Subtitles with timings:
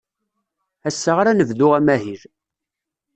[0.87, 2.21] Ass-a ara nebdu amahil.